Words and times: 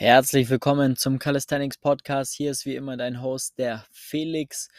Herzlich 0.00 0.48
willkommen 0.48 0.96
zum 0.96 1.18
Calisthenics 1.18 1.76
Podcast. 1.76 2.32
Hier 2.32 2.52
ist 2.52 2.64
wie 2.64 2.74
immer 2.74 2.96
dein 2.96 3.20
Host, 3.20 3.58
der 3.58 3.84
Felix. 3.90 4.70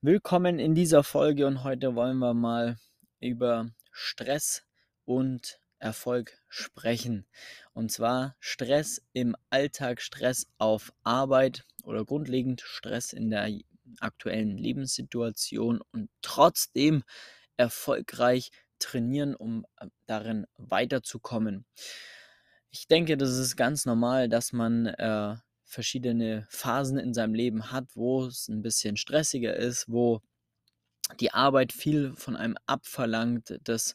Willkommen 0.00 0.60
in 0.60 0.76
dieser 0.76 1.02
Folge 1.02 1.48
und 1.48 1.64
heute 1.64 1.96
wollen 1.96 2.18
wir 2.18 2.34
mal 2.34 2.78
über 3.18 3.68
Stress 3.90 4.62
und 5.06 5.58
Erfolg 5.80 6.38
sprechen. 6.46 7.26
Und 7.72 7.90
zwar 7.90 8.36
Stress 8.38 9.02
im 9.12 9.34
Alltag, 9.50 10.00
Stress 10.00 10.46
auf 10.58 10.92
Arbeit 11.02 11.64
oder 11.82 12.04
grundlegend 12.04 12.60
Stress 12.60 13.12
in 13.12 13.28
der 13.28 13.50
aktuellen 13.98 14.56
Lebenssituation 14.56 15.80
und 15.90 16.10
trotzdem 16.22 17.02
erfolgreich 17.56 18.52
trainieren, 18.78 19.34
um 19.34 19.66
äh, 19.80 19.88
darin 20.06 20.46
weiterzukommen. 20.58 21.66
Ich 22.72 22.86
denke, 22.86 23.16
das 23.16 23.30
ist 23.36 23.56
ganz 23.56 23.84
normal, 23.84 24.28
dass 24.28 24.52
man 24.52 24.86
äh, 24.86 25.36
verschiedene 25.64 26.46
Phasen 26.50 26.98
in 26.98 27.14
seinem 27.14 27.34
Leben 27.34 27.72
hat, 27.72 27.86
wo 27.94 28.26
es 28.26 28.48
ein 28.48 28.62
bisschen 28.62 28.96
stressiger 28.96 29.56
ist, 29.56 29.88
wo 29.88 30.20
die 31.18 31.32
Arbeit 31.32 31.72
viel 31.72 32.14
von 32.14 32.36
einem 32.36 32.56
abverlangt, 32.66 33.58
das 33.64 33.94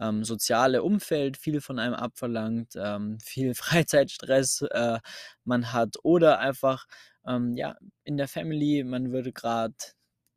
ähm, 0.00 0.24
soziale 0.24 0.82
Umfeld 0.82 1.36
viel 1.36 1.60
von 1.60 1.78
einem 1.78 1.94
abverlangt, 1.94 2.74
ähm, 2.76 3.18
viel 3.20 3.54
Freizeitstress 3.54 4.62
äh, 4.70 4.98
man 5.44 5.72
hat 5.72 5.96
oder 6.02 6.38
einfach 6.38 6.86
ähm, 7.26 7.54
ja 7.56 7.76
in 8.04 8.16
der 8.16 8.28
Family, 8.28 8.84
man 8.84 9.12
würde 9.12 9.32
gerade 9.32 9.74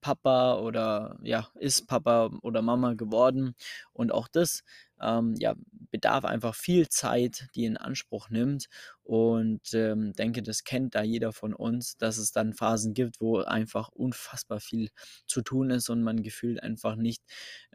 Papa 0.01 0.59
oder 0.59 1.17
ja, 1.23 1.49
ist 1.55 1.87
Papa 1.87 2.31
oder 2.41 2.61
Mama 2.61 2.93
geworden. 2.93 3.55
Und 3.93 4.11
auch 4.11 4.27
das 4.27 4.63
ähm, 5.01 5.35
ja, 5.39 5.55
bedarf 5.91 6.25
einfach 6.25 6.55
viel 6.55 6.89
Zeit, 6.89 7.47
die 7.55 7.65
in 7.65 7.77
Anspruch 7.77 8.29
nimmt. 8.29 8.67
Und 9.03 9.73
ähm, 9.73 10.13
denke, 10.13 10.43
das 10.43 10.63
kennt 10.63 10.95
da 10.95 11.03
jeder 11.03 11.33
von 11.33 11.53
uns, 11.53 11.97
dass 11.97 12.17
es 12.17 12.31
dann 12.31 12.53
Phasen 12.53 12.93
gibt, 12.93 13.21
wo 13.21 13.39
einfach 13.39 13.89
unfassbar 13.89 14.59
viel 14.59 14.89
zu 15.25 15.41
tun 15.41 15.69
ist 15.69 15.89
und 15.89 16.03
man 16.03 16.23
gefühlt 16.23 16.61
einfach 16.63 16.95
nicht, 16.95 17.23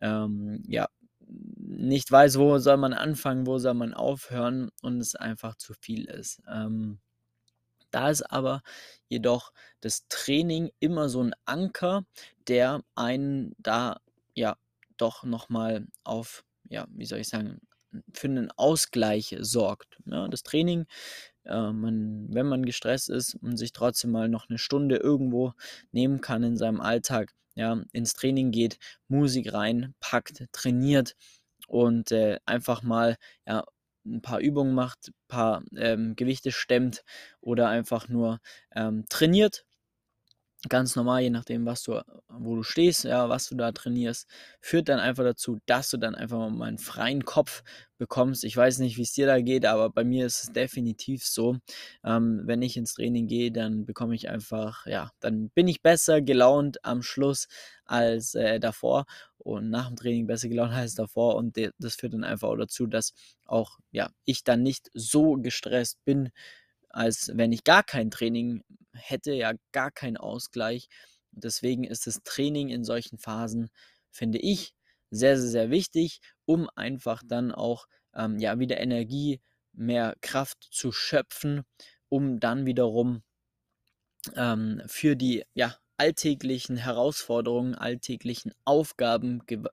ähm, 0.01 0.63
ja, 0.67 0.89
nicht 1.29 2.11
weiß, 2.11 2.39
wo 2.39 2.59
soll 2.59 2.77
man 2.77 2.93
anfangen, 2.93 3.47
wo 3.47 3.59
soll 3.59 3.75
man 3.75 3.95
aufhören 3.95 4.71
und 4.83 5.01
es 5.01 5.15
einfach 5.15 5.57
zu 5.57 5.75
viel 5.81 6.05
ist. 6.05 6.43
Ähm, 6.53 6.99
da 7.93 8.11
ist 8.11 8.23
aber 8.23 8.63
jedoch 9.09 9.53
das 9.81 10.07
Training 10.09 10.71
immer 10.81 11.09
so 11.09 11.23
ein 11.23 11.35
Anker, 11.45 12.05
der 12.49 12.83
einen 12.95 13.55
da 13.59 14.01
ja 14.35 14.57
doch 14.97 15.25
nochmal 15.25 15.87
auf, 16.05 16.45
ja, 16.69 16.87
wie 16.91 17.07
soll 17.07 17.21
ich 17.21 17.29
sagen, 17.29 17.61
für 18.15 18.29
einen 18.29 18.51
Ausgleich 18.53 19.37
sorgt. 19.41 19.99
Ja, 20.07 20.29
das 20.29 20.43
Training, 20.43 20.87
äh, 21.45 21.73
man, 21.73 22.29
wenn 22.31 22.47
man 22.47 22.65
gestresst 22.65 23.11
ist 23.11 23.35
und 23.37 23.57
sich 23.57 23.73
trotzdem 23.73 24.13
mal 24.13 24.29
noch 24.29 24.49
eine 24.49 24.59
Stunde 24.59 24.97
irgendwo 24.97 25.53
nehmen 25.93 26.21
kann 26.21 26.43
in 26.43 26.57
seinem 26.57 26.81
Alltag, 26.81 27.35
ja, 27.55 27.83
ins 27.93 28.15
Training 28.15 28.51
geht, 28.51 28.79
Musik 29.09 29.53
rein, 29.53 29.95
packt, 30.01 30.47
trainiert 30.53 31.17
und 31.69 32.13
äh, 32.13 32.39
einfach 32.47 32.83
mal 32.83 33.17
ja, 33.47 33.65
ein 34.05 34.23
paar 34.23 34.41
Übungen 34.41 34.75
macht, 34.75 35.09
ein 35.09 35.15
paar 35.29 35.63
ähm, 35.77 36.15
Gewichte 36.17 36.53
stemmt 36.53 37.05
oder 37.41 37.69
einfach 37.69 38.09
nur 38.09 38.41
ähm, 38.75 39.05
trainiert. 39.09 39.65
Ganz 40.69 40.95
normal, 40.95 41.23
je 41.23 41.31
nachdem, 41.31 41.67
was 41.67 41.83
du, 41.83 42.01
wo 42.29 42.55
du 42.55 42.63
stehst, 42.63 43.03
ja, 43.03 43.29
was 43.29 43.49
du 43.49 43.57
da 43.57 43.73
trainierst, 43.73 44.29
führt 44.61 44.89
dann 44.89 45.01
einfach 45.01 45.25
dazu, 45.25 45.59
dass 45.67 45.91
du 45.91 45.97
dann 45.97 46.15
einfach 46.15 46.49
mal 46.51 46.67
einen 46.67 46.79
freien 46.79 47.25
Kopf 47.25 47.65
bekommst. 47.99 48.45
Ich 48.45 48.57
weiß 48.57 48.79
nicht, 48.79 48.97
wie 48.97 49.03
es 49.03 49.13
dir 49.13 49.27
da 49.27 49.41
geht, 49.41 49.67
aber 49.67 49.91
bei 49.91 50.05
mir 50.05 50.25
ist 50.25 50.45
es 50.45 50.53
definitiv 50.53 51.25
so. 51.27 51.57
Ähm, 52.05 52.43
wenn 52.45 52.63
ich 52.63 52.77
ins 52.77 52.95
Training 52.95 53.27
gehe, 53.27 53.51
dann 53.51 53.87
bekomme 53.87 54.15
ich 54.15 54.29
einfach, 54.29 54.87
ja, 54.87 55.11
dann 55.19 55.51
bin 55.51 55.67
ich 55.67 55.83
besser 55.83 56.23
gelaunt 56.23 56.85
am 56.85 57.03
Schluss 57.03 57.49
als 57.85 58.37
äh, 58.37 58.61
davor 58.61 59.07
und 59.39 59.69
nach 59.69 59.89
dem 59.89 59.97
Training 59.97 60.29
besser 60.29 60.49
gelaunt 60.49 60.73
als 60.75 60.95
davor 60.95 61.35
und 61.35 61.57
das 61.79 61.97
führt 61.97 62.15
dann 62.15 62.23
einfach 62.23 62.49
auch 62.49 62.57
dazu, 62.57 62.87
dass 62.87 63.15
auch 63.47 63.79
ja, 63.91 64.11
ich 64.25 64.45
dann 64.45 64.63
nicht 64.63 64.91
so 64.95 65.33
gestresst 65.39 66.05
bin, 66.05 66.31
als 66.89 67.33
wenn 67.35 67.51
ich 67.51 67.65
gar 67.65 67.83
kein 67.83 68.11
Training 68.13 68.63
hätte, 68.95 69.33
ja 69.33 69.53
gar 69.73 69.91
keinen 69.91 70.17
Ausgleich. 70.17 70.89
Deswegen 71.33 71.85
ist 71.85 72.07
das 72.07 72.23
Training 72.25 72.69
in 72.69 72.85
solchen 72.85 73.19
Phasen, 73.19 73.71
finde 74.11 74.39
ich, 74.39 74.75
sehr, 75.11 75.39
sehr, 75.39 75.51
sehr 75.51 75.71
wichtig, 75.71 76.21
um 76.47 76.69
einfach 76.77 77.23
dann 77.27 77.53
auch 77.53 77.87
ähm, 78.15 78.39
ja, 78.39 78.59
wieder 78.59 78.79
Energie, 78.81 79.41
mehr 79.73 80.15
Kraft 80.21 80.69
zu 80.71 80.93
schöpfen, 80.93 81.63
um 82.09 82.41
dann 82.41 82.67
wiederum 82.67 83.23
ähm, 84.37 84.83
für 84.87 85.17
die 85.17 85.45
ja, 85.55 85.77
alltäglichen 85.97 86.77
Herausforderungen, 86.77 87.75
alltäglichen 87.75 88.53
Aufgaben 88.65 89.41
gew 89.47 89.67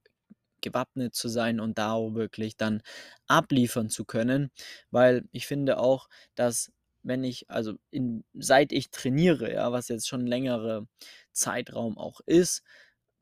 gewappnet 0.62 1.16
zu 1.16 1.30
sein 1.30 1.59
und 1.62 1.78
da 1.78 1.96
wirklich 2.16 2.57
dann 2.57 2.81
abliefern 3.28 3.90
zu 3.90 4.06
können. 4.06 4.51
Weil 4.91 5.24
ich 5.31 5.47
finde 5.47 5.78
auch, 5.80 6.09
dass 6.36 6.72
wenn 7.03 7.23
ich, 7.23 7.49
also 7.49 7.75
in, 7.91 8.23
seit 8.33 8.71
ich 8.71 8.91
trainiere, 8.91 9.53
ja, 9.53 9.71
was 9.71 9.87
jetzt 9.87 10.07
schon 10.07 10.21
ein 10.21 10.27
längerer 10.27 10.87
Zeitraum 11.31 11.97
auch 11.97 12.21
ist, 12.25 12.63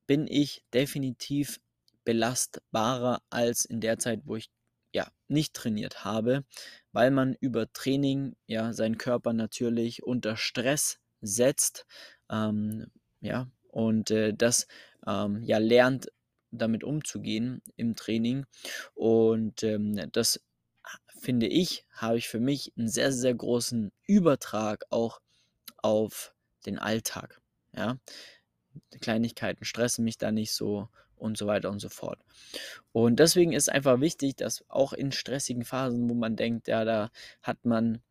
bin 0.08 0.28
ich 0.28 0.64
definitiv 0.74 1.60
belastbarer 2.06 3.22
als 3.30 3.66
in 3.66 3.82
der 3.82 4.00
Zeit, 4.00 4.22
wo 4.26 4.38
ich 4.38 4.50
ja 4.94 5.12
nicht 5.28 5.54
trainiert 5.54 6.06
habe, 6.06 6.46
weil 6.92 7.12
man 7.12 7.36
über 7.40 7.72
Training 7.74 8.36
ja 8.48 8.74
seinen 8.74 8.98
Körper 8.98 9.34
natürlich 9.34 10.04
unter 10.04 10.38
Stress 10.38 11.00
setzt, 11.22 11.86
ähm, 12.32 12.88
ja, 13.22 13.50
und 13.70 14.12
äh, 14.12 14.34
das 14.34 14.68
ähm, 15.06 15.44
ja 15.44 15.58
lernt, 15.58 16.08
damit 16.52 16.84
umzugehen 16.84 17.62
im 17.76 17.96
Training. 17.96 18.46
Und 18.94 19.64
ähm, 19.64 20.10
das 20.12 20.40
finde 21.20 21.48
ich, 21.48 21.86
habe 21.92 22.18
ich 22.18 22.28
für 22.28 22.40
mich 22.40 22.74
einen 22.78 22.90
sehr, 22.90 23.12
sehr 23.12 23.34
großen 23.34 23.92
Übertrag 24.06 24.86
auch 24.90 25.20
auf 25.78 26.34
den 26.66 26.80
Alltag. 26.80 27.42
Ja, 27.76 27.98
Kleinigkeiten 29.02 29.66
stressen 29.66 30.04
mich 30.04 30.18
da 30.18 30.32
nicht 30.32 30.52
so 30.52 30.90
und 31.16 31.38
so 31.38 31.48
weiter 31.48 31.70
und 31.70 31.80
so 31.80 31.90
fort. 31.90 32.20
Und 32.92 33.18
deswegen 33.20 33.54
ist 33.54 33.70
einfach 33.72 34.00
wichtig, 34.00 34.36
dass 34.36 34.64
auch 34.70 34.94
in 34.94 35.12
stressigen 35.12 35.66
Phasen, 35.66 36.10
wo 36.10 36.14
man 36.14 36.36
denkt, 36.36 36.68
ja, 36.68 36.86
da 36.86 37.10
hat 37.42 37.66
man 37.66 38.02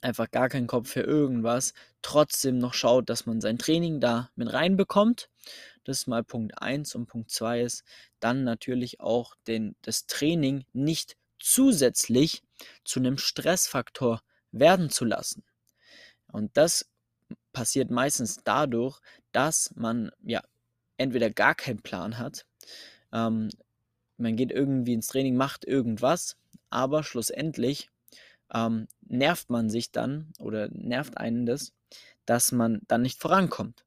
einfach 0.00 0.30
gar 0.30 0.48
keinen 0.48 0.66
Kopf 0.66 0.90
für 0.90 1.02
irgendwas, 1.02 1.72
trotzdem 2.02 2.58
noch 2.58 2.74
schaut, 2.74 3.08
dass 3.08 3.26
man 3.26 3.40
sein 3.40 3.58
Training 3.58 4.00
da 4.00 4.30
mit 4.34 4.52
reinbekommt. 4.52 5.28
Das 5.84 6.00
ist 6.00 6.06
mal 6.06 6.24
Punkt 6.24 6.60
1 6.60 6.94
und 6.94 7.06
Punkt 7.06 7.30
2 7.30 7.62
ist 7.62 7.84
dann 8.20 8.44
natürlich 8.44 9.00
auch 9.00 9.34
den, 9.46 9.76
das 9.82 10.06
Training 10.06 10.64
nicht 10.72 11.16
zusätzlich 11.44 12.42
zu 12.84 13.00
einem 13.00 13.18
Stressfaktor 13.18 14.22
werden 14.50 14.88
zu 14.88 15.04
lassen. 15.04 15.44
Und 16.32 16.56
das 16.56 16.88
passiert 17.52 17.90
meistens 17.90 18.38
dadurch, 18.42 18.98
dass 19.32 19.70
man 19.76 20.10
ja 20.22 20.42
entweder 20.96 21.28
gar 21.30 21.54
keinen 21.54 21.82
Plan 21.82 22.18
hat, 22.18 22.46
ähm, 23.12 23.50
man 24.16 24.36
geht 24.36 24.52
irgendwie 24.52 24.94
ins 24.94 25.08
Training, 25.08 25.36
macht 25.36 25.64
irgendwas, 25.64 26.36
aber 26.70 27.02
schlussendlich 27.02 27.90
ähm, 28.52 28.88
nervt 29.02 29.50
man 29.50 29.68
sich 29.68 29.90
dann 29.92 30.32
oder 30.38 30.68
nervt 30.70 31.18
einen 31.18 31.46
das, 31.46 31.72
dass 32.24 32.52
man 32.52 32.80
dann 32.88 33.02
nicht 33.02 33.20
vorankommt. 33.20 33.84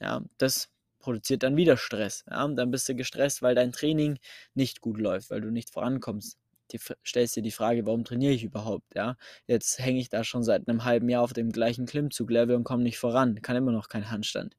Ja, 0.00 0.22
das 0.38 0.68
produziert 0.98 1.44
dann 1.44 1.56
wieder 1.56 1.76
Stress. 1.76 2.24
Ja, 2.28 2.48
dann 2.48 2.70
bist 2.70 2.88
du 2.88 2.94
gestresst, 2.96 3.40
weil 3.40 3.54
dein 3.54 3.72
Training 3.72 4.18
nicht 4.54 4.80
gut 4.80 4.98
läuft, 4.98 5.30
weil 5.30 5.40
du 5.40 5.50
nicht 5.50 5.70
vorankommst. 5.70 6.38
Du 6.72 6.78
stellst 7.04 7.36
dir 7.36 7.42
die 7.42 7.50
Frage, 7.50 7.86
warum 7.86 8.04
trainiere 8.04 8.32
ich 8.32 8.44
überhaupt? 8.44 8.94
Ja, 8.94 9.16
jetzt 9.46 9.78
hänge 9.78 10.00
ich 10.00 10.08
da 10.08 10.24
schon 10.24 10.42
seit 10.44 10.68
einem 10.68 10.84
halben 10.84 11.08
Jahr 11.08 11.22
auf 11.22 11.32
dem 11.32 11.52
gleichen 11.52 11.86
Klimmzuglevel 11.86 12.56
und 12.56 12.64
komme 12.64 12.82
nicht 12.82 12.98
voran, 12.98 13.40
kann 13.42 13.56
immer 13.56 13.72
noch 13.72 13.88
keinen 13.88 14.10
Handstand. 14.10 14.56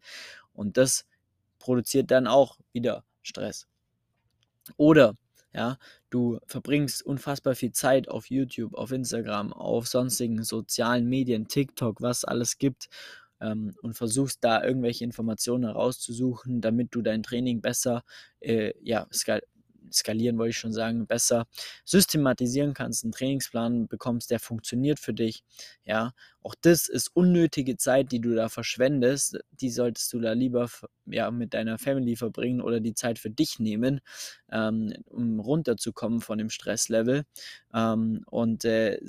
Und 0.53 0.77
das 0.77 1.05
produziert 1.59 2.11
dann 2.11 2.27
auch 2.27 2.57
wieder 2.73 3.03
Stress. 3.21 3.67
Oder 4.77 5.15
ja, 5.53 5.77
du 6.09 6.39
verbringst 6.45 7.03
unfassbar 7.03 7.55
viel 7.55 7.71
Zeit 7.71 8.07
auf 8.07 8.29
YouTube, 8.29 8.75
auf 8.75 8.91
Instagram, 8.91 9.51
auf 9.53 9.87
sonstigen 9.87 10.43
sozialen 10.43 11.07
Medien, 11.07 11.47
TikTok, 11.47 12.01
was 12.01 12.23
alles 12.23 12.57
gibt 12.59 12.87
ähm, 13.41 13.73
und 13.81 13.95
versuchst 13.95 14.43
da 14.43 14.63
irgendwelche 14.63 15.03
Informationen 15.03 15.65
herauszusuchen, 15.65 16.61
damit 16.61 16.93
du 16.93 17.01
dein 17.01 17.23
Training 17.23 17.61
besser 17.61 18.03
äh, 18.41 18.73
ja, 18.81 19.07
skalieren 19.91 20.37
wollte 20.37 20.51
ich 20.51 20.57
schon 20.57 20.73
sagen, 20.73 21.07
besser 21.07 21.47
systematisieren 21.85 22.73
kannst, 22.73 23.03
einen 23.03 23.11
Trainingsplan 23.11 23.87
bekommst, 23.87 24.31
der 24.31 24.39
funktioniert 24.39 24.99
für 24.99 25.13
dich. 25.13 25.43
Ja, 25.83 26.11
auch 26.41 26.55
das 26.59 26.87
ist 26.87 27.09
unnötige 27.15 27.77
Zeit, 27.77 28.11
die 28.11 28.21
du 28.21 28.35
da 28.35 28.49
verschwendest. 28.49 29.39
Die 29.51 29.69
solltest 29.69 30.11
du 30.13 30.19
da 30.19 30.33
lieber 30.33 30.69
ja, 31.05 31.31
mit 31.31 31.53
deiner 31.53 31.77
Family 31.77 32.15
verbringen 32.15 32.61
oder 32.61 32.79
die 32.79 32.93
Zeit 32.93 33.19
für 33.19 33.29
dich 33.29 33.59
nehmen, 33.59 34.01
ähm, 34.51 34.93
um 35.05 35.39
runterzukommen 35.39 36.21
von 36.21 36.37
dem 36.37 36.49
Stresslevel. 36.49 37.23
Ähm, 37.73 38.23
und 38.27 38.65
äh, 38.65 38.99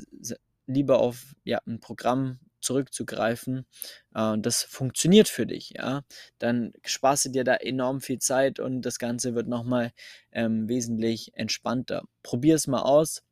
lieber 0.66 0.98
auf 1.00 1.34
ja, 1.44 1.60
ein 1.66 1.80
Programm 1.80 2.38
zurückzugreifen 2.60 3.66
äh, 4.14 4.22
und 4.30 4.46
das 4.46 4.62
funktioniert 4.62 5.28
für 5.28 5.46
dich, 5.46 5.70
ja, 5.76 6.02
dann 6.38 6.72
sparst 6.84 7.26
du 7.26 7.28
dir 7.30 7.44
da 7.44 7.54
enorm 7.54 8.00
viel 8.00 8.18
Zeit 8.18 8.60
und 8.60 8.82
das 8.82 8.98
Ganze 8.98 9.34
wird 9.34 9.48
nochmal 9.48 9.92
ähm, 10.32 10.68
wesentlich 10.68 11.32
entspannter. 11.34 12.04
Probier 12.22 12.54
es 12.56 12.66
mal 12.66 12.82
aus. 12.82 13.22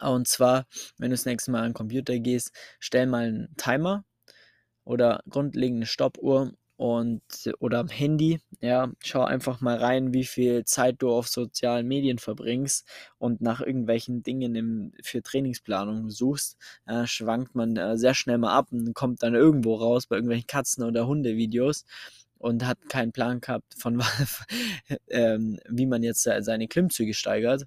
Und 0.00 0.28
zwar, 0.28 0.66
wenn 0.98 1.10
du 1.10 1.14
das 1.14 1.26
nächste 1.26 1.50
Mal 1.50 1.60
an 1.60 1.70
den 1.70 1.74
Computer 1.74 2.18
gehst, 2.18 2.52
stell 2.78 3.06
mal 3.06 3.26
einen 3.26 3.56
Timer 3.56 4.04
oder 4.84 5.22
grundlegend 5.28 5.78
eine 5.78 5.86
Stoppuhr 5.86 6.52
und 6.76 7.22
oder 7.60 7.78
am 7.78 7.88
Handy, 7.88 8.40
ja, 8.60 8.90
schau 9.00 9.22
einfach 9.22 9.60
mal 9.60 9.76
rein, 9.76 10.14
wie 10.14 10.24
viel 10.24 10.64
Zeit 10.64 10.96
du 10.98 11.10
auf 11.10 11.28
sozialen 11.28 11.86
Medien 11.86 12.18
verbringst 12.18 12.86
und 13.18 13.40
nach 13.40 13.60
irgendwelchen 13.60 14.22
Dingen 14.22 14.54
im, 14.54 14.92
für 15.02 15.22
Trainingsplanung 15.22 16.10
suchst, 16.10 16.56
äh, 16.86 17.06
schwankt 17.06 17.54
man 17.54 17.76
äh, 17.76 17.96
sehr 17.96 18.14
schnell 18.14 18.38
mal 18.38 18.56
ab 18.56 18.68
und 18.72 18.94
kommt 18.94 19.22
dann 19.22 19.34
irgendwo 19.34 19.76
raus 19.76 20.06
bei 20.06 20.16
irgendwelchen 20.16 20.46
Katzen- 20.46 20.84
oder 20.84 21.06
Hundevideos 21.06 21.84
und 22.38 22.66
hat 22.66 22.78
keinen 22.88 23.12
Plan 23.12 23.40
gehabt 23.40 23.74
von 23.78 24.02
ähm, 25.08 25.58
wie 25.68 25.86
man 25.86 26.02
jetzt 26.02 26.22
seine 26.22 26.68
Klimmzüge 26.68 27.14
steigert. 27.14 27.66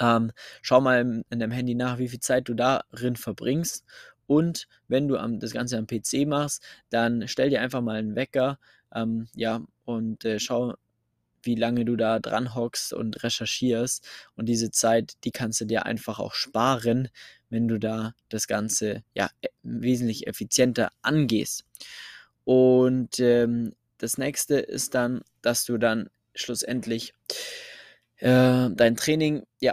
Ähm, 0.00 0.32
schau 0.62 0.80
mal 0.80 1.22
in 1.30 1.38
deinem 1.38 1.52
Handy 1.52 1.74
nach, 1.74 1.98
wie 1.98 2.08
viel 2.08 2.20
Zeit 2.20 2.48
du 2.48 2.54
darin 2.54 3.16
verbringst 3.16 3.84
und 4.26 4.68
wenn 4.88 5.08
du 5.08 5.16
am, 5.16 5.38
das 5.40 5.52
Ganze 5.52 5.78
am 5.78 5.86
PC 5.86 6.26
machst, 6.26 6.62
dann 6.90 7.28
stell 7.28 7.50
dir 7.50 7.60
einfach 7.60 7.80
mal 7.80 7.96
einen 7.96 8.16
Wecker, 8.16 8.58
ähm, 8.94 9.28
ja, 9.34 9.62
und 9.84 10.24
äh, 10.24 10.38
schau, 10.38 10.74
wie 11.42 11.54
lange 11.54 11.84
du 11.84 11.96
da 11.96 12.18
dran 12.18 12.54
hockst 12.54 12.92
und 12.92 13.22
recherchierst. 13.22 14.06
Und 14.34 14.46
diese 14.46 14.70
Zeit, 14.70 15.14
die 15.24 15.30
kannst 15.30 15.60
du 15.60 15.64
dir 15.64 15.86
einfach 15.86 16.18
auch 16.18 16.34
sparen, 16.34 17.08
wenn 17.48 17.68
du 17.68 17.78
da 17.78 18.14
das 18.28 18.48
Ganze 18.48 19.04
ja 19.14 19.30
e, 19.40 19.48
wesentlich 19.62 20.26
effizienter 20.26 20.90
angehst. 21.02 21.64
Und 22.44 23.18
ähm, 23.20 23.74
das 23.98 24.18
nächste 24.18 24.56
ist 24.56 24.94
dann, 24.94 25.22
dass 25.42 25.64
du 25.64 25.78
dann 25.78 26.10
schlussendlich 26.34 27.14
äh, 28.18 28.68
dein 28.70 28.96
Training 28.96 29.46
ja 29.60 29.72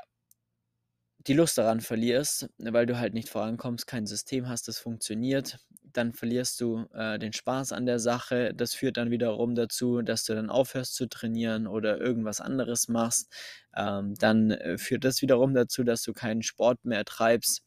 die 1.28 1.34
Lust 1.34 1.58
daran 1.58 1.80
verlierst, 1.80 2.50
weil 2.58 2.86
du 2.86 2.98
halt 2.98 3.14
nicht 3.14 3.30
vorankommst, 3.30 3.88
kein 3.88 4.06
System 4.06 4.50
hast, 4.50 4.68
das 4.68 4.80
funktioniert, 4.80 5.60
dann 5.94 6.14
verlierst 6.14 6.60
du 6.60 6.86
äh, 6.94 7.18
den 7.20 7.34
Spaß 7.34 7.72
an 7.72 7.86
der 7.86 8.00
Sache. 8.00 8.54
Das 8.54 8.74
führt 8.74 8.98
dann 8.98 9.12
wiederum 9.12 9.56
dazu, 9.56 10.02
dass 10.02 10.26
du 10.26 10.34
dann 10.34 10.50
aufhörst 10.50 10.96
zu 10.96 11.08
trainieren 11.08 11.68
oder 11.68 12.00
irgendwas 12.00 12.42
anderes 12.42 12.88
machst. 12.88 13.32
Ähm, 13.76 14.16
dann 14.16 14.52
äh, 14.52 14.78
führt 14.78 15.06
das 15.06 15.22
wiederum 15.22 15.54
dazu, 15.54 15.84
dass 15.84 16.02
du 16.04 16.14
keinen 16.14 16.44
Sport 16.44 16.84
mehr 16.84 17.06
treibst, 17.06 17.64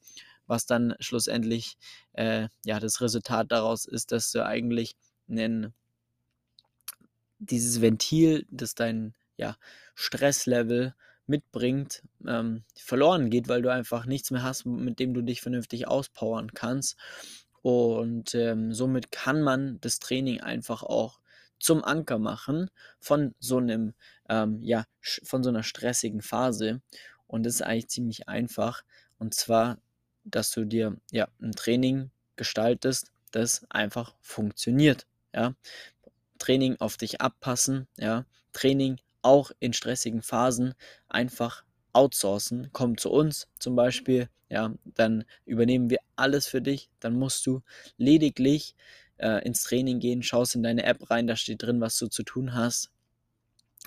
was 0.47 0.67
dann 0.67 0.95
schlussendlich 1.01 1.77
äh, 2.13 2.49
ja 2.65 2.81
das 2.81 3.01
Resultat 3.01 3.53
daraus 3.53 3.87
ist, 3.87 4.13
dass 4.13 4.33
du 4.33 4.45
eigentlich 4.45 4.97
einen, 5.29 5.73
dieses 7.39 7.81
Ventil, 7.81 8.47
das 8.51 8.75
dein 8.75 9.15
ja, 9.37 9.57
Stresslevel 9.95 10.95
mitbringt, 11.27 12.03
ähm, 12.27 12.65
verloren 12.75 13.31
geht, 13.31 13.49
weil 13.49 13.63
du 13.63 13.71
einfach 13.71 14.07
nichts 14.07 14.31
mehr 14.31 14.43
hast, 14.43 14.67
mit 14.67 14.99
dem 14.99 15.15
du 15.15 15.23
dich 15.23 15.41
vernünftig 15.41 15.89
auspowern 15.89 16.53
kannst. 16.53 16.97
Und 17.63 18.35
ähm, 18.35 18.73
somit 18.73 19.11
kann 19.11 19.43
man 19.43 19.81
das 19.81 19.99
Training 19.99 20.41
einfach 20.41 20.83
auch 20.83 21.21
zum 21.59 21.85
Anker 21.85 22.19
machen 22.19 22.71
von 23.01 23.35
so 23.41 23.59
einem, 23.59 23.95
ähm, 24.29 24.63
ja, 24.63 24.85
von 25.01 25.43
so 25.43 25.49
einer 25.49 25.63
stressigen 25.63 26.23
Phase. 26.23 26.81
Und 27.27 27.45
das 27.45 27.57
ist 27.57 27.63
eigentlich 27.63 27.89
ziemlich 27.89 28.29
einfach. 28.29 28.83
Und 29.19 29.35
zwar, 29.35 29.79
dass 30.25 30.51
du 30.51 30.65
dir 30.65 30.97
ja 31.11 31.29
ein 31.41 31.53
Training 31.53 32.11
gestaltest, 32.37 33.11
das 33.33 33.67
einfach 33.71 34.15
funktioniert. 34.21 35.07
Ja. 35.35 35.55
Training 36.39 36.77
auf 36.79 36.97
dich 36.97 37.21
abpassen, 37.21 37.89
ja. 37.97 38.25
Training 38.53 38.99
auch 39.27 39.51
in 39.59 39.73
stressigen 39.73 40.23
Phasen 40.23 40.75
einfach 41.09 41.65
outsourcen. 41.93 42.71
Komm 42.73 42.97
zu 42.97 43.11
uns 43.11 43.49
zum 43.59 43.75
Beispiel, 43.75 44.29
ja, 44.49 44.73
dann 44.85 45.25
übernehmen 45.45 45.91
wir 45.91 45.99
alles 46.15 46.47
für 46.47 46.63
dich. 46.63 46.89
Dann 47.01 47.19
musst 47.19 47.45
du 47.47 47.63
lediglich 47.97 48.77
äh, 49.19 49.45
ins 49.45 49.65
Training 49.65 49.99
gehen, 49.99 50.23
schaust 50.23 50.55
in 50.55 50.63
deine 50.63 50.85
App 50.85 51.11
rein, 51.11 51.27
da 51.27 51.35
steht 51.35 51.63
drin, 51.63 51.81
was 51.81 51.99
du 51.99 52.07
zu 52.07 52.23
tun 52.23 52.55
hast. 52.55 52.91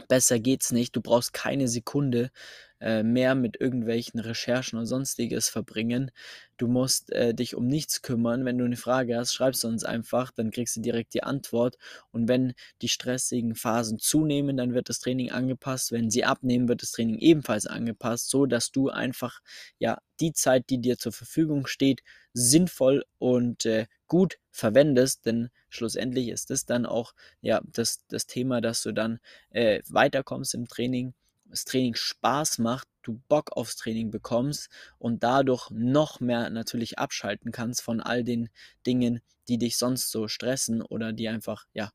Besser 0.10 0.40
geht's 0.40 0.72
nicht. 0.72 0.96
Du 0.96 1.02
brauchst 1.02 1.34
keine 1.34 1.68
Sekunde 1.70 2.32
äh, 2.82 3.04
mehr 3.04 3.36
mit 3.36 3.60
irgendwelchen 3.60 4.20
Recherchen 4.20 4.80
und 4.80 4.86
sonstiges 4.86 5.50
verbringen. 5.50 6.12
Du 6.58 6.68
musst 6.68 7.12
äh, 7.12 7.34
dich 7.34 7.56
um 7.56 7.68
nichts 7.68 8.02
kümmern. 8.02 8.46
Wenn 8.46 8.58
du 8.58 8.66
eine 8.66 8.78
Frage 8.78 9.18
hast, 9.18 9.34
schreibst 9.34 9.64
du 9.64 9.68
uns 9.68 9.84
einfach, 9.84 10.32
dann 10.32 10.52
kriegst 10.52 10.76
du 10.76 10.82
direkt 10.82 11.14
die 11.14 11.24
Antwort. 11.24 11.78
Und 12.12 12.28
wenn 12.28 12.54
die 12.82 12.90
stressigen 12.90 13.56
Phasen 13.56 14.00
zunehmen, 14.00 14.58
dann 14.58 14.74
wird 14.74 14.90
das 14.90 15.00
Training 15.00 15.32
angepasst. 15.32 15.92
Wenn 15.92 16.10
sie 16.10 16.26
abnehmen, 16.26 16.68
wird 16.68 16.82
das 16.82 16.92
Training 16.92 17.18
ebenfalls 17.20 17.68
angepasst, 17.68 18.30
so 18.30 18.46
dass 18.46 18.72
du 18.72 18.90
einfach 18.90 19.42
ja 19.78 20.00
die 20.20 20.34
Zeit, 20.34 20.70
die 20.70 20.80
dir 20.80 20.98
zur 20.98 21.14
Verfügung 21.14 21.68
steht, 21.68 22.02
sinnvoll 22.34 23.06
und 23.18 23.66
äh, 23.66 23.88
gut 24.08 24.40
verwendest, 24.52 25.26
denn 25.26 25.50
schlussendlich 25.70 26.30
ist 26.30 26.52
es 26.52 26.66
dann 26.66 26.86
auch 26.86 27.14
ja 27.42 27.62
das, 27.66 28.06
das 28.08 28.26
Thema, 28.26 28.60
dass 28.62 28.82
du 28.82 28.92
dann 28.92 29.20
äh, 29.52 29.82
weiterkommst 29.88 30.54
im 30.56 30.68
Training, 30.68 31.14
das 31.50 31.66
Training 31.66 31.96
Spaß 31.96 32.60
macht, 32.60 32.88
du 33.02 33.22
Bock 33.28 33.52
aufs 33.54 33.76
Training 33.76 34.12
bekommst 34.12 34.70
und 34.98 35.24
dadurch 35.24 35.70
noch 35.72 36.20
mehr 36.20 36.50
natürlich 36.50 37.00
abschalten 37.00 37.52
kannst 37.52 37.82
von 37.82 38.02
all 38.02 38.24
den 38.24 38.50
Dingen, 38.86 39.22
die 39.48 39.58
dich 39.58 39.78
sonst 39.78 40.12
so 40.12 40.28
stressen 40.28 40.82
oder 40.82 41.14
die 41.14 41.30
einfach 41.30 41.66
ja 41.74 41.92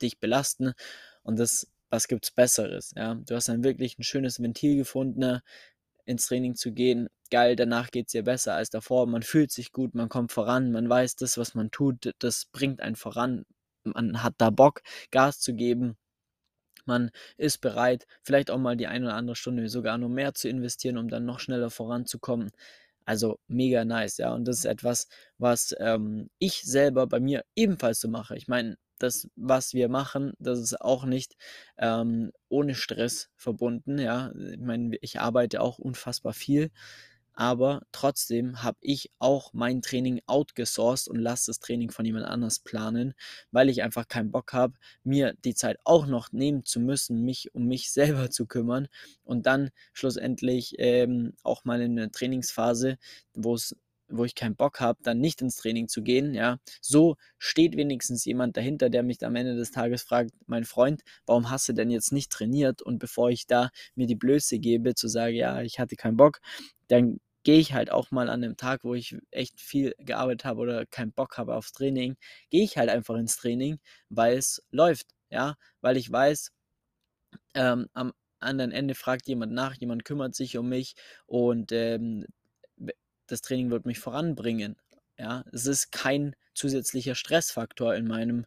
dich 0.00 0.18
belasten. 0.18 0.74
Und 1.22 1.38
das 1.38 1.66
was 1.92 2.08
gibt's 2.08 2.30
besseres, 2.30 2.92
ja? 2.96 3.14
Du 3.14 3.34
hast 3.34 3.48
dann 3.48 3.64
wirklich 3.64 3.98
ein 3.98 4.02
schönes 4.02 4.40
Ventil 4.40 4.76
gefunden, 4.76 5.40
ins 6.06 6.26
Training 6.26 6.54
zu 6.54 6.72
gehen, 6.72 7.08
geil, 7.30 7.54
danach 7.54 7.90
geht 7.90 8.06
es 8.06 8.12
dir 8.12 8.24
besser 8.24 8.54
als 8.54 8.70
davor, 8.70 9.06
man 9.06 9.22
fühlt 9.22 9.52
sich 9.52 9.72
gut, 9.72 9.94
man 9.94 10.08
kommt 10.08 10.32
voran, 10.32 10.72
man 10.72 10.88
weiß, 10.88 11.16
das, 11.16 11.36
was 11.38 11.54
man 11.54 11.70
tut, 11.70 12.12
das 12.18 12.46
bringt 12.46 12.80
einen 12.80 12.96
voran, 12.96 13.44
man 13.84 14.22
hat 14.22 14.34
da 14.38 14.50
Bock, 14.50 14.82
Gas 15.10 15.38
zu 15.40 15.54
geben, 15.54 15.96
man 16.86 17.10
ist 17.36 17.60
bereit, 17.60 18.06
vielleicht 18.22 18.50
auch 18.50 18.58
mal 18.58 18.76
die 18.76 18.86
eine 18.86 19.06
oder 19.06 19.14
andere 19.14 19.36
Stunde 19.36 19.68
sogar 19.68 19.98
noch 19.98 20.08
mehr 20.08 20.34
zu 20.34 20.48
investieren, 20.48 20.98
um 20.98 21.08
dann 21.08 21.24
noch 21.24 21.40
schneller 21.40 21.70
voranzukommen. 21.70 22.50
Also 23.04 23.38
mega 23.48 23.84
nice, 23.84 24.18
ja. 24.18 24.32
Und 24.32 24.46
das 24.46 24.58
ist 24.58 24.64
etwas, 24.64 25.08
was 25.38 25.74
ähm, 25.78 26.30
ich 26.38 26.62
selber 26.62 27.06
bei 27.06 27.20
mir 27.20 27.44
ebenfalls 27.56 28.00
so 28.00 28.08
mache. 28.08 28.36
Ich 28.36 28.48
meine, 28.48 28.76
das, 28.98 29.28
was 29.34 29.74
wir 29.74 29.88
machen, 29.88 30.32
das 30.38 30.60
ist 30.60 30.80
auch 30.80 31.04
nicht 31.04 31.34
ähm, 31.78 32.32
ohne 32.48 32.74
Stress 32.74 33.30
verbunden, 33.36 33.98
ja. 33.98 34.32
Ich 34.52 34.60
meine, 34.60 34.96
ich 35.00 35.20
arbeite 35.20 35.60
auch 35.60 35.78
unfassbar 35.78 36.32
viel 36.32 36.70
aber 37.34 37.82
trotzdem 37.92 38.62
habe 38.62 38.78
ich 38.80 39.10
auch 39.18 39.52
mein 39.52 39.82
Training 39.82 40.20
outgesourced 40.26 41.08
und 41.08 41.18
lasse 41.18 41.46
das 41.46 41.60
Training 41.60 41.90
von 41.90 42.04
jemand 42.04 42.26
anders 42.26 42.58
planen, 42.58 43.14
weil 43.50 43.68
ich 43.68 43.82
einfach 43.82 44.08
keinen 44.08 44.30
Bock 44.30 44.52
habe, 44.52 44.74
mir 45.04 45.34
die 45.44 45.54
Zeit 45.54 45.78
auch 45.84 46.06
noch 46.06 46.32
nehmen 46.32 46.64
zu 46.64 46.80
müssen, 46.80 47.24
mich 47.24 47.54
um 47.54 47.66
mich 47.66 47.90
selber 47.92 48.30
zu 48.30 48.46
kümmern. 48.46 48.88
Und 49.24 49.46
dann 49.46 49.70
schlussendlich 49.92 50.74
ähm, 50.78 51.34
auch 51.42 51.64
mal 51.64 51.80
in 51.80 51.98
einer 51.98 52.12
Trainingsphase, 52.12 52.98
wo 53.34 53.54
es 53.54 53.76
wo 54.12 54.24
ich 54.24 54.34
keinen 54.34 54.56
Bock 54.56 54.80
habe, 54.80 54.98
dann 55.02 55.18
nicht 55.18 55.42
ins 55.42 55.56
Training 55.56 55.88
zu 55.88 56.02
gehen, 56.02 56.34
ja, 56.34 56.58
so 56.80 57.16
steht 57.38 57.76
wenigstens 57.76 58.24
jemand 58.24 58.56
dahinter, 58.56 58.90
der 58.90 59.02
mich 59.02 59.24
am 59.24 59.36
Ende 59.36 59.56
des 59.56 59.70
Tages 59.70 60.02
fragt, 60.02 60.30
mein 60.46 60.64
Freund, 60.64 61.02
warum 61.26 61.50
hast 61.50 61.68
du 61.68 61.72
denn 61.72 61.90
jetzt 61.90 62.12
nicht 62.12 62.30
trainiert? 62.30 62.82
Und 62.82 62.98
bevor 62.98 63.30
ich 63.30 63.46
da 63.46 63.70
mir 63.94 64.06
die 64.06 64.16
Blöße 64.16 64.58
gebe, 64.58 64.94
zu 64.94 65.08
sagen, 65.08 65.34
ja, 65.36 65.62
ich 65.62 65.78
hatte 65.78 65.96
keinen 65.96 66.16
Bock, 66.16 66.40
dann 66.88 67.20
gehe 67.44 67.58
ich 67.58 67.72
halt 67.72 67.90
auch 67.90 68.10
mal 68.10 68.28
an 68.28 68.44
einem 68.44 68.56
Tag, 68.56 68.84
wo 68.84 68.94
ich 68.94 69.16
echt 69.30 69.60
viel 69.60 69.94
gearbeitet 69.98 70.44
habe 70.44 70.60
oder 70.60 70.86
keinen 70.86 71.12
Bock 71.12 71.38
habe 71.38 71.54
aufs 71.56 71.72
Training, 71.72 72.16
gehe 72.50 72.62
ich 72.64 72.76
halt 72.76 72.88
einfach 72.90 73.16
ins 73.16 73.36
Training, 73.36 73.78
weil 74.08 74.36
es 74.38 74.62
läuft, 74.70 75.06
ja, 75.30 75.56
weil 75.80 75.96
ich 75.96 76.10
weiß, 76.10 76.52
ähm, 77.54 77.88
am 77.94 78.12
anderen 78.40 78.72
Ende 78.72 78.94
fragt 78.94 79.28
jemand 79.28 79.52
nach, 79.52 79.74
jemand 79.76 80.04
kümmert 80.04 80.34
sich 80.34 80.58
um 80.58 80.68
mich 80.68 80.94
und 81.26 81.72
ähm, 81.72 82.26
das 83.32 83.40
Training 83.40 83.70
wird 83.70 83.86
mich 83.86 83.98
voranbringen. 83.98 84.76
Ja, 85.18 85.44
es 85.52 85.66
ist 85.66 85.92
kein 85.92 86.36
zusätzlicher 86.54 87.14
Stressfaktor 87.14 87.94
in 87.94 88.06
meinem 88.06 88.46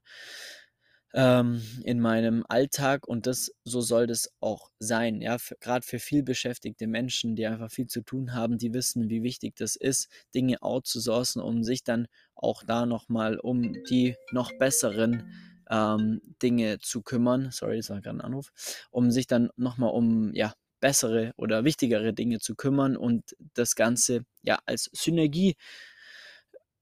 ähm, 1.14 1.62
in 1.84 2.02
meinem 2.02 2.44
Alltag 2.50 3.08
und 3.08 3.26
das 3.26 3.52
so 3.64 3.80
soll 3.82 4.06
das 4.06 4.32
auch 4.42 4.70
sein. 4.80 5.22
Ja, 5.22 5.38
gerade 5.62 5.86
für 5.86 6.00
viel 6.00 6.24
beschäftigte 6.24 6.88
Menschen, 6.88 7.36
die 7.36 7.48
einfach 7.48 7.72
viel 7.72 7.88
zu 7.88 8.02
tun 8.02 8.34
haben, 8.34 8.58
die 8.58 8.74
wissen, 8.74 9.10
wie 9.10 9.24
wichtig 9.24 9.56
das 9.56 9.76
ist, 9.76 10.10
Dinge 10.36 10.62
outzusourcen, 10.62 11.42
um 11.42 11.64
sich 11.64 11.84
dann 11.84 12.08
auch 12.36 12.64
da 12.64 12.86
nochmal 12.86 13.40
um 13.40 13.74
die 13.90 14.16
noch 14.32 14.52
besseren 14.60 15.32
ähm, 15.70 16.22
Dinge 16.44 16.80
zu 16.80 17.02
kümmern. 17.02 17.50
Sorry, 17.52 17.78
das 17.78 17.90
war 17.90 18.02
gerade 18.02 18.18
ein 18.18 18.22
Anruf. 18.22 18.52
Um 18.92 19.10
sich 19.10 19.26
dann 19.26 19.50
nochmal 19.56 19.92
um 19.92 20.34
ja 20.34 20.54
bessere 20.80 21.34
oder 21.38 21.64
wichtigere 21.64 22.14
Dinge 22.14 22.40
zu 22.40 22.56
kümmern 22.56 22.98
und 22.98 23.36
das 23.54 23.76
Ganze 23.76 24.26
ja 24.44 24.60
als 24.66 24.90
Synergie 24.94 25.56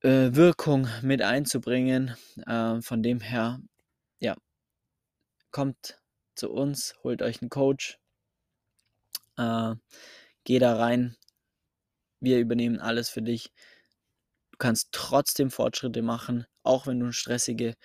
äh, 0.01 0.29
mit 1.01 1.21
einzubringen. 1.21 2.15
Äh, 2.45 2.81
von 2.81 3.03
dem 3.03 3.19
her, 3.21 3.59
ja, 4.19 4.35
kommt 5.51 5.99
zu 6.35 6.51
uns, 6.51 6.95
holt 7.03 7.21
euch 7.21 7.41
einen 7.41 7.49
Coach, 7.49 7.99
äh, 9.37 9.75
geh 10.43 10.59
da 10.59 10.75
rein. 10.75 11.15
Wir 12.19 12.39
übernehmen 12.39 12.79
alles 12.79 13.09
für 13.09 13.21
dich. 13.21 13.51
Du 14.51 14.57
kannst 14.57 14.89
trotzdem 14.91 15.51
Fortschritte 15.51 16.01
machen, 16.01 16.45
auch 16.63 16.87
wenn 16.87 16.99
du 16.99 17.11
stressige 17.11 17.75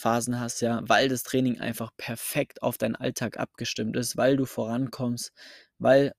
Phasen 0.00 0.40
hast, 0.40 0.60
ja, 0.60 0.80
weil 0.84 1.08
das 1.08 1.22
Training 1.22 1.60
einfach 1.60 1.90
perfekt 1.96 2.62
auf 2.62 2.78
deinen 2.78 2.96
Alltag 2.96 3.38
abgestimmt 3.38 3.96
ist, 3.96 4.16
weil 4.16 4.36
du 4.36 4.46
vorankommst, 4.46 5.32
weil 5.78 6.12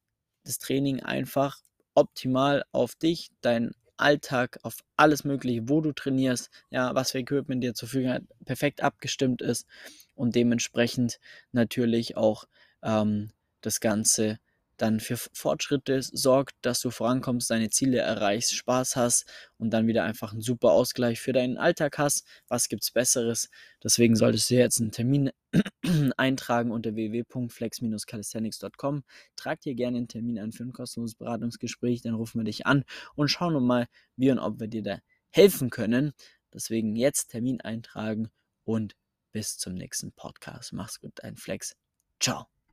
das 0.44 0.60
Training 0.60 1.02
einfach 1.02 1.60
optimal 1.96 2.64
auf 2.72 2.96
dich, 2.96 3.30
deinen 3.42 3.72
Alltag, 3.98 4.60
auf 4.64 4.78
alles 4.98 5.24
Mögliche, 5.24 5.70
wo 5.70 5.82
du 5.82 5.92
trainierst, 5.92 6.50
ja, 6.70 6.96
was 6.96 7.12
für 7.12 7.20
Equipment 7.20 7.64
dir 7.64 7.74
zur 7.74 7.88
Verfügung 7.88 8.14
hat, 8.14 8.24
perfekt 8.46 8.82
abgestimmt 8.82 9.42
ist 9.42 9.68
und 10.16 10.36
dementsprechend 10.36 11.20
natürlich 11.52 12.18
auch 12.18 12.46
ähm, 12.82 13.32
das 13.62 13.80
Ganze 13.80 14.40
dann 14.82 15.00
für 15.00 15.16
Fortschritte 15.18 16.02
sorgt, 16.02 16.56
dass 16.62 16.82
du 16.82 16.90
vorankommst, 16.90 17.52
deine 17.52 17.70
Ziele 17.70 18.00
erreichst, 18.00 18.56
Spaß 18.56 18.96
hast 18.96 19.32
und 19.58 19.70
dann 19.72 19.86
wieder 19.88 20.04
einfach 20.04 20.32
einen 20.32 20.42
super 20.42 20.72
Ausgleich 20.72 21.20
für 21.22 21.34
deinen 21.34 21.58
Alltag 21.58 22.00
hast. 22.00 22.26
Was 22.48 22.68
gibt 22.68 22.82
es 22.84 22.92
Besseres? 22.92 23.50
Deswegen 23.84 24.16
solltest 24.16 24.50
du 24.50 24.56
jetzt 24.56 24.82
einen 24.82 24.92
Termin 24.92 25.30
eintragen 26.18 26.72
unter 26.72 26.96
www.flex-calisthenics.com. 26.96 29.04
Trag 29.36 29.62
dir 29.62 29.76
gerne 29.76 29.98
einen 29.98 30.08
Termin 30.08 30.40
ein 30.40 30.52
für 30.52 30.64
ein 30.64 30.74
kostenloses 30.74 31.14
Beratungsgespräch, 31.16 32.02
dann 32.02 32.16
rufen 32.16 32.40
wir 32.40 32.46
dich 32.46 32.66
an 32.66 32.84
und 33.16 33.30
schauen 33.30 33.64
mal, 33.64 33.88
wie 34.16 34.32
und 34.32 34.40
ob 34.40 34.60
wir 34.60 34.68
dir 34.68 34.82
da 34.82 34.98
helfen 35.30 35.70
können. 35.70 36.14
Deswegen 36.54 36.96
jetzt 36.96 37.30
Termin 37.30 37.62
eintragen 37.62 38.30
und 38.64 38.96
bis 39.32 39.58
zum 39.58 39.76
nächsten 39.76 40.12
Podcast. 40.12 40.74
Mach's 40.74 41.00
gut, 41.00 41.14
dein 41.16 41.38
Flex. 41.38 41.76
Ciao. 42.20 42.48